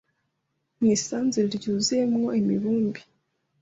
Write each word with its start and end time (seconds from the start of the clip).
mu 0.77 0.85
isanzure 0.95 1.47
ryuzuyemo 1.55 2.23
imibumbe 2.39 2.99